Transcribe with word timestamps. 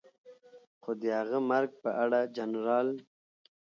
خو 0.81 0.91
د 1.01 1.03
هغه 1.17 1.37
مرګ 1.49 1.69
په 1.81 1.89
اړه 2.03 2.19
جنرال 2.35 2.87